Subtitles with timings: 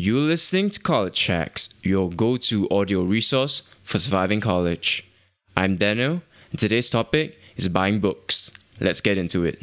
[0.00, 5.04] You're listening to College Hacks, your go to audio resource for surviving college.
[5.56, 8.52] I'm Daniel, and today's topic is buying books.
[8.78, 9.58] Let's get into it.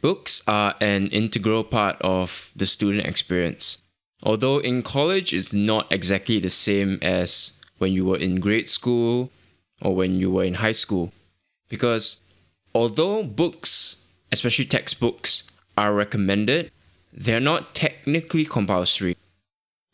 [0.00, 3.81] Books are an integral part of the student experience.
[4.22, 9.30] Although in college it's not exactly the same as when you were in grade school
[9.80, 11.12] or when you were in high school.
[11.68, 12.20] Because
[12.74, 15.44] although books, especially textbooks,
[15.76, 16.70] are recommended,
[17.12, 19.16] they're not technically compulsory.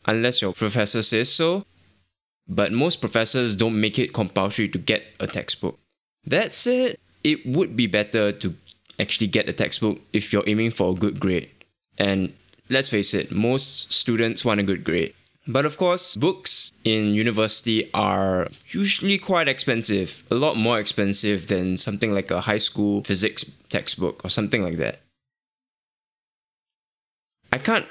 [0.05, 1.65] Unless your professor says so,
[2.47, 5.77] but most professors don't make it compulsory to get a textbook.
[6.25, 8.55] That said, it would be better to
[8.99, 11.49] actually get a textbook if you're aiming for a good grade.
[11.97, 12.33] And
[12.69, 15.13] let's face it, most students want a good grade.
[15.47, 21.77] But of course, books in university are usually quite expensive, a lot more expensive than
[21.77, 24.99] something like a high school physics textbook or something like that.
[27.51, 27.87] I can't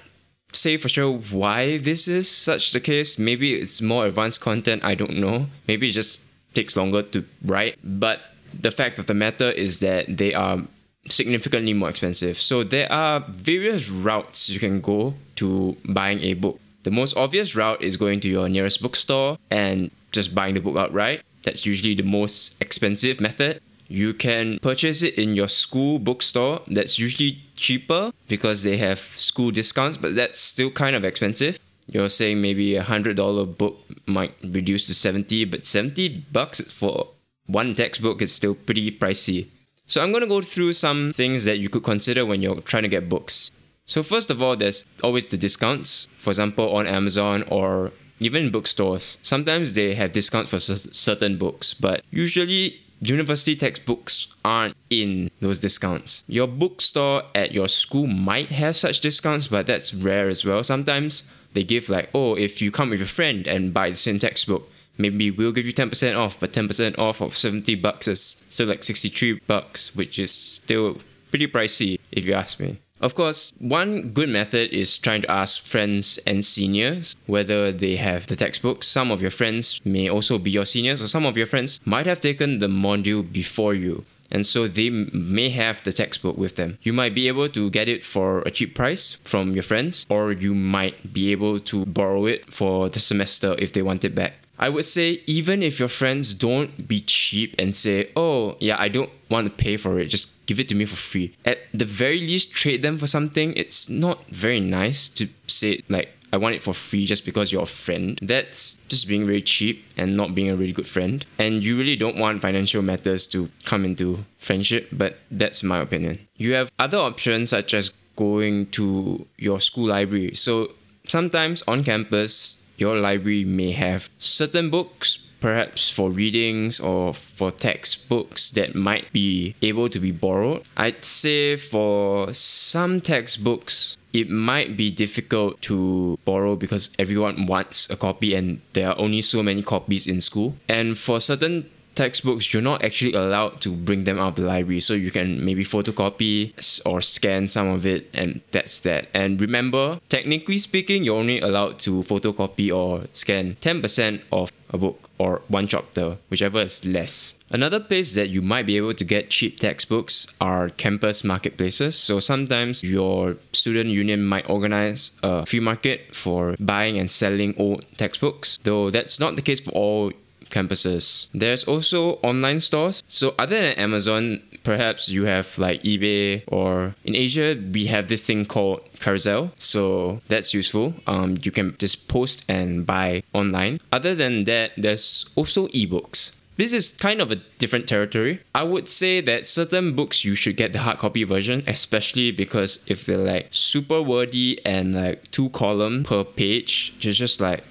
[0.53, 3.19] say for sure why this is such the case.
[3.19, 5.48] Maybe it's more advanced content, I don't know.
[5.67, 6.20] Maybe it just
[6.55, 7.77] takes longer to write.
[7.83, 8.20] But
[8.55, 10.63] the fact of the matter is that they are
[11.09, 12.39] significantly more expensive.
[12.39, 16.61] So there are various routes you can go to buying a book.
[16.83, 20.77] The most obvious route is going to your nearest bookstore and just buying the book
[20.77, 21.23] outright.
[21.43, 23.61] That's usually the most expensive method.
[23.89, 26.61] You can purchase it in your school bookstore.
[26.67, 31.59] That's usually cheaper because they have school discounts, but that's still kind of expensive.
[31.87, 37.09] You're saying maybe a hundred dollar book might reduce to seventy, but seventy bucks for
[37.47, 39.49] one textbook is still pretty pricey.
[39.89, 42.83] So I'm going to go through some things that you could consider when you're trying
[42.83, 43.50] to get books.
[43.86, 46.08] So first of all, there's always the discounts.
[46.19, 49.17] For example, on Amazon or even bookstores.
[49.22, 56.23] Sometimes they have discounts for certain books, but usually university textbooks aren't in those discounts.
[56.27, 60.63] Your bookstore at your school might have such discounts, but that's rare as well.
[60.63, 61.23] Sometimes
[61.55, 64.68] they give like, oh, if you come with a friend and buy the same textbook,
[64.98, 68.85] maybe we'll give you 10% off, but 10% off of 70 bucks is still like
[68.85, 70.98] 63 bucks, which is still
[71.31, 72.79] pretty pricey if you ask me.
[73.01, 78.27] Of course, one good method is trying to ask friends and seniors whether they have
[78.27, 78.83] the textbook.
[78.83, 82.07] Some of your friends may also be your seniors, or some of your friends might
[82.07, 84.05] have taken the module before you.
[84.31, 86.77] And so they may have the textbook with them.
[86.83, 90.33] You might be able to get it for a cheap price from your friends, or
[90.33, 94.35] you might be able to borrow it for the semester if they want it back.
[94.58, 98.89] I would say even if your friends don't be cheap and say, "Oh, yeah, I
[98.89, 100.07] don't want to pay for it.
[100.07, 103.52] Just give it to me for free." At the very least, trade them for something.
[103.57, 107.63] It's not very nice to say like, "I want it for free just because you're
[107.63, 111.25] a friend." That's just being very cheap and not being a really good friend.
[111.39, 116.19] And you really don't want financial matters to come into friendship, but that's my opinion.
[116.36, 120.35] You have other options such as going to your school library.
[120.35, 120.75] So
[121.07, 128.50] sometimes on campus your library may have certain books perhaps for readings or for textbooks
[128.52, 130.62] that might be able to be borrowed.
[130.76, 137.96] I'd say for some textbooks, it might be difficult to borrow because everyone wants a
[137.96, 140.56] copy and there are only so many copies in school.
[140.69, 144.81] And for certain textbooks, you're not actually allowed to bring them out of the library.
[144.81, 146.55] So you can maybe photocopy
[146.87, 149.09] or scan some of it, and that's that.
[149.12, 155.08] And remember, technically speaking, you're only allowed to photocopy or scan 10% of a book
[155.19, 157.35] or one chapter, whichever is less.
[157.50, 161.97] Another place that you might be able to get cheap textbooks are campus marketplaces.
[161.99, 167.85] So sometimes your student union might organize a free market for buying and selling old
[167.97, 170.12] textbooks, though that's not the case for all
[170.50, 171.29] campuses.
[171.32, 173.03] There's also online stores.
[173.09, 178.25] So other than Amazon, perhaps you have like eBay or in Asia we have this
[178.25, 179.50] thing called Carousell.
[179.58, 180.94] So that's useful.
[181.06, 183.81] Um, you can just post and buy online.
[183.93, 186.32] Other than that, there's also ebooks.
[186.58, 188.40] This is kind of a different territory.
[188.52, 192.81] I would say that certain books you should get the hard copy version, especially because
[192.88, 197.62] if they're like super wordy and like two column per page, it's just like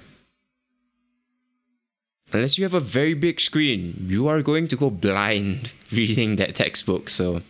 [2.32, 6.56] unless you have a very big screen, you are going to go blind reading that
[6.56, 7.08] textbook.
[7.08, 7.40] So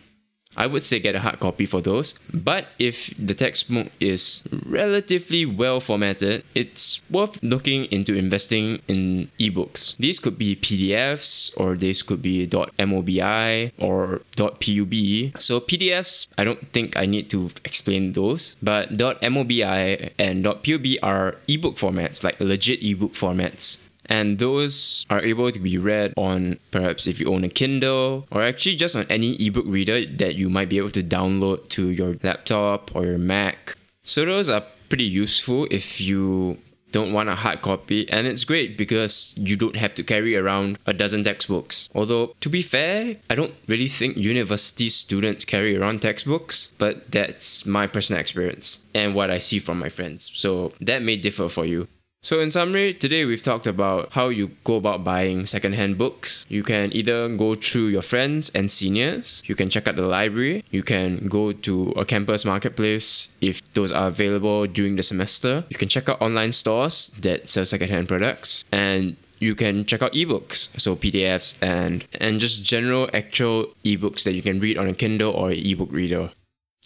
[0.57, 2.15] I would say get a hard copy for those.
[2.33, 9.95] But if the textbook is relatively well formatted, it's worth looking into investing in ebooks.
[9.97, 15.41] These could be PDFs or these could be .mobi or .epub.
[15.41, 21.37] So PDFs, I don't think I need to explain those, but .mobi and .epub are
[21.47, 23.77] ebook formats, like legit ebook formats
[24.09, 28.43] and those are able to be read on perhaps if you own a Kindle or
[28.43, 32.17] actually just on any ebook reader that you might be able to download to your
[32.23, 33.75] laptop or your Mac.
[34.03, 36.57] So those are pretty useful if you
[36.91, 40.79] don't want a hard copy and it's great because you don't have to carry around
[40.87, 41.87] a dozen textbooks.
[41.93, 47.65] Although to be fair, I don't really think university students carry around textbooks, but that's
[47.65, 50.31] my personal experience and what I see from my friends.
[50.33, 51.87] So that may differ for you.
[52.21, 56.45] So, in summary, today we've talked about how you go about buying secondhand books.
[56.49, 60.65] You can either go through your friends and seniors, you can check out the library,
[60.69, 65.77] you can go to a campus marketplace if those are available during the semester, you
[65.77, 70.77] can check out online stores that sell secondhand products, and you can check out ebooks,
[70.77, 75.31] so PDFs and and just general actual ebooks that you can read on a Kindle
[75.31, 76.31] or an ebook reader.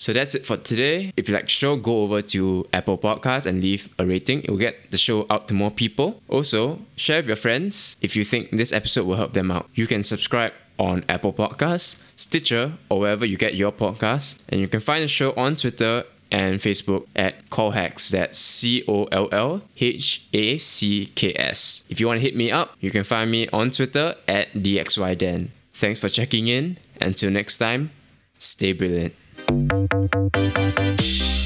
[0.03, 1.13] So that's it for today.
[1.15, 4.43] If you like the show, go over to Apple Podcasts and leave a rating.
[4.43, 6.21] It will get the show out to more people.
[6.27, 9.69] Also, share with your friends if you think this episode will help them out.
[9.75, 14.35] You can subscribe on Apple Podcasts, Stitcher, or wherever you get your podcasts.
[14.49, 16.03] And you can find the show on Twitter
[16.33, 18.09] and Facebook at Collhacks.
[18.09, 21.85] That's C O L L H A C K S.
[21.87, 25.47] If you want to hit me up, you can find me on Twitter at DXYDen.
[25.73, 26.77] Thanks for checking in.
[26.99, 27.91] Until next time,
[28.37, 29.13] stay brilliant.
[29.53, 31.42] you